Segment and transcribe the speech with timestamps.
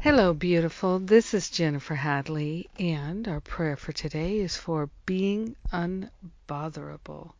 [0.00, 1.00] Hello, beautiful.
[1.00, 7.34] This is Jennifer Hadley, and our prayer for today is for being unbotherable.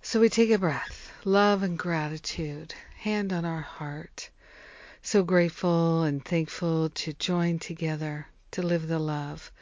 [0.00, 4.30] So we take a breath, love and gratitude, hand on our heart.
[5.02, 9.52] So grateful and thankful to join together, to live the love,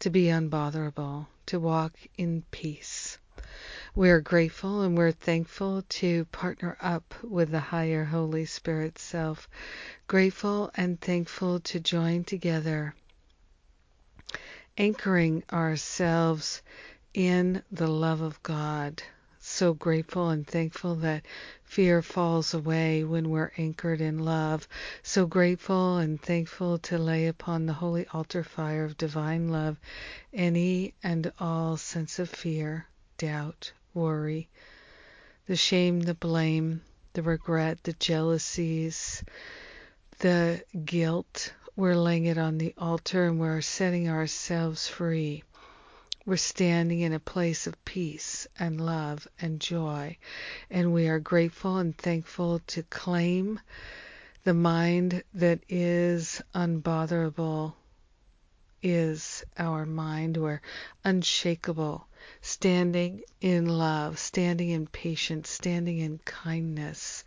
[0.00, 3.16] to be unbotherable, to walk in peace.
[3.94, 9.50] We're grateful and we're thankful to partner up with the higher Holy Spirit self.
[10.06, 12.94] Grateful and thankful to join together,
[14.78, 16.62] anchoring ourselves
[17.12, 19.02] in the love of God.
[19.40, 21.26] So grateful and thankful that
[21.62, 24.66] fear falls away when we're anchored in love.
[25.02, 29.78] So grateful and thankful to lay upon the holy altar fire of divine love
[30.32, 32.86] any and all sense of fear,
[33.18, 34.48] doubt, worry,
[35.46, 36.82] the shame, the blame,
[37.12, 39.22] the regret, the jealousies,
[40.18, 41.52] the guilt.
[41.76, 45.42] We're laying it on the altar and we're setting ourselves free.
[46.24, 50.16] We're standing in a place of peace and love and joy,
[50.70, 53.58] and we are grateful and thankful to claim
[54.44, 57.76] the mind that is unbotherable
[58.82, 60.36] is our mind.
[60.36, 60.60] We're
[61.04, 62.06] unshakable,
[62.40, 67.24] standing in love, standing in patience, standing in kindness,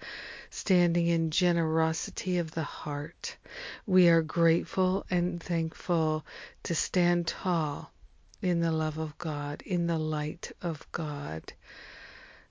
[0.50, 3.38] standing in generosity of the heart.
[3.86, 6.26] We are grateful and thankful
[6.64, 7.92] to stand tall
[8.42, 11.54] in the love of God, in the light of God.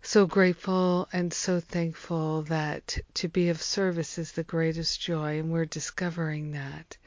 [0.03, 5.51] So grateful and so thankful that to be of service is the greatest joy, and
[5.51, 6.99] we're discovering that.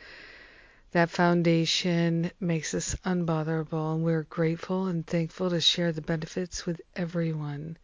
[0.91, 6.79] That foundation makes us unbotherable, and we're grateful and thankful to share the benefits with
[6.95, 7.77] everyone.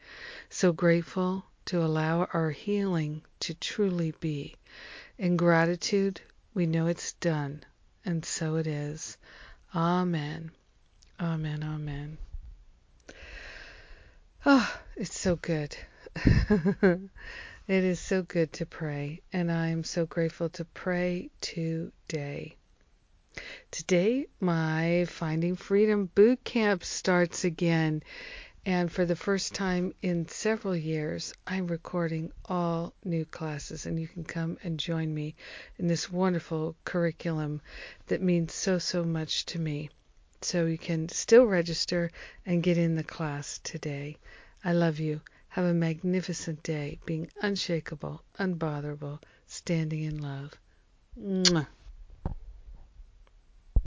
[0.50, 4.56] So grateful to allow our healing to truly be.
[5.18, 6.22] In gratitude,
[6.54, 7.64] we know it's done,
[8.06, 9.18] and so it is.
[9.76, 10.52] Amen.
[11.20, 11.62] Amen.
[11.62, 12.18] Amen.
[14.46, 15.76] Oh, it's so good.
[16.16, 17.10] it
[17.68, 22.56] is so good to pray, and I am so grateful to pray today.
[23.74, 28.04] Today, my Finding Freedom boot camp starts again.
[28.68, 34.08] And for the first time in several years, I'm recording all new classes, and you
[34.08, 35.34] can come and join me
[35.80, 37.62] in this wonderful curriculum
[38.06, 39.90] that means so, so much to me.
[40.42, 42.12] So you can still register
[42.46, 44.18] and get in the class today.
[44.64, 45.20] I love you.
[45.48, 50.54] Have a magnificent day, being unshakable, unbotherable, standing in love.
[51.20, 51.66] Mwah.